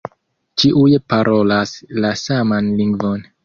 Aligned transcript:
Ĉiuj 0.61 0.95
parolas 1.13 1.77
la 2.07 2.17
saman 2.25 2.75
lingvon. 2.83 3.27